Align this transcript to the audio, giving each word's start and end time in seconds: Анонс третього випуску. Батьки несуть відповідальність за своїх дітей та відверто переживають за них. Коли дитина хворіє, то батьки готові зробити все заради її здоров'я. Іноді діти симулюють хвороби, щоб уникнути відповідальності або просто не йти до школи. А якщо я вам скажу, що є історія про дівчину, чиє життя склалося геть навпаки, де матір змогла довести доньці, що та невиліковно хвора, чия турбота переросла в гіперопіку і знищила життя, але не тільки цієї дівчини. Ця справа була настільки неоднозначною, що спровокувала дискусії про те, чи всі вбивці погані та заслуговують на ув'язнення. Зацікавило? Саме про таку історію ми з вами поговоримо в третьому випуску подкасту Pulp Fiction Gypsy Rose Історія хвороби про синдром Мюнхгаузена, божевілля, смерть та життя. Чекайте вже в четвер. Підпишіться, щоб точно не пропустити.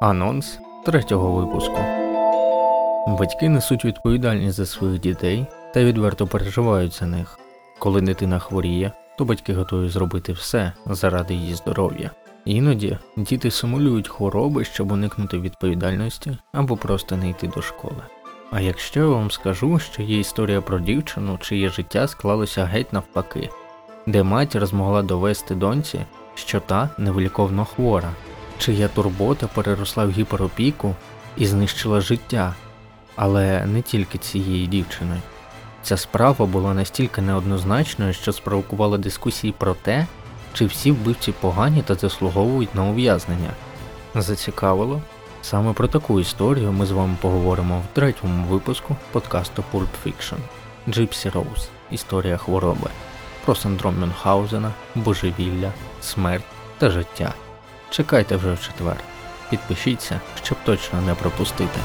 Анонс 0.00 0.60
третього 0.84 1.32
випуску. 1.32 1.78
Батьки 3.06 3.48
несуть 3.48 3.84
відповідальність 3.84 4.56
за 4.56 4.66
своїх 4.66 5.00
дітей 5.00 5.46
та 5.74 5.84
відверто 5.84 6.26
переживають 6.26 6.98
за 6.98 7.06
них. 7.06 7.38
Коли 7.78 8.00
дитина 8.00 8.38
хворіє, 8.38 8.92
то 9.18 9.24
батьки 9.24 9.54
готові 9.54 9.88
зробити 9.88 10.32
все 10.32 10.72
заради 10.86 11.34
її 11.34 11.54
здоров'я. 11.54 12.10
Іноді 12.44 12.98
діти 13.16 13.50
симулюють 13.50 14.08
хвороби, 14.08 14.64
щоб 14.64 14.92
уникнути 14.92 15.38
відповідальності 15.38 16.38
або 16.52 16.76
просто 16.76 17.16
не 17.16 17.30
йти 17.30 17.46
до 17.46 17.62
школи. 17.62 18.02
А 18.50 18.60
якщо 18.60 19.00
я 19.00 19.06
вам 19.06 19.30
скажу, 19.30 19.78
що 19.78 20.02
є 20.02 20.18
історія 20.18 20.60
про 20.60 20.80
дівчину, 20.80 21.38
чиє 21.38 21.68
життя 21.68 22.08
склалося 22.08 22.64
геть 22.64 22.92
навпаки, 22.92 23.50
де 24.06 24.22
матір 24.22 24.66
змогла 24.66 25.02
довести 25.02 25.54
доньці, 25.54 26.00
що 26.34 26.60
та 26.60 26.90
невиліковно 26.98 27.64
хвора, 27.64 28.10
чия 28.58 28.88
турбота 28.88 29.46
переросла 29.46 30.04
в 30.04 30.10
гіперопіку 30.10 30.94
і 31.36 31.46
знищила 31.46 32.00
життя, 32.00 32.54
але 33.16 33.66
не 33.66 33.82
тільки 33.82 34.18
цієї 34.18 34.66
дівчини. 34.66 35.20
Ця 35.82 35.96
справа 35.96 36.46
була 36.46 36.74
настільки 36.74 37.22
неоднозначною, 37.22 38.12
що 38.12 38.32
спровокувала 38.32 38.98
дискусії 38.98 39.54
про 39.58 39.74
те, 39.74 40.06
чи 40.52 40.66
всі 40.66 40.92
вбивці 40.92 41.32
погані 41.32 41.82
та 41.82 41.94
заслуговують 41.94 42.74
на 42.74 42.84
ув'язнення. 42.84 43.50
Зацікавило? 44.14 45.02
Саме 45.42 45.72
про 45.72 45.88
таку 45.88 46.20
історію 46.20 46.72
ми 46.72 46.86
з 46.86 46.90
вами 46.90 47.16
поговоримо 47.20 47.78
в 47.78 47.94
третьому 47.94 48.46
випуску 48.46 48.96
подкасту 49.12 49.64
Pulp 49.72 49.88
Fiction 50.06 50.38
Gypsy 50.88 51.32
Rose 51.32 51.68
Історія 51.90 52.36
хвороби 52.36 52.90
про 53.44 53.54
синдром 53.54 54.00
Мюнхгаузена, 54.00 54.72
божевілля, 54.94 55.72
смерть 56.00 56.44
та 56.78 56.90
життя. 56.90 57.34
Чекайте 57.90 58.36
вже 58.36 58.52
в 58.52 58.60
четвер. 58.60 58.96
Підпишіться, 59.50 60.20
щоб 60.42 60.58
точно 60.64 61.02
не 61.02 61.14
пропустити. 61.14 61.80